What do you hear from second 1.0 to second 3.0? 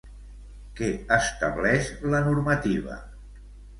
estableix la normativa?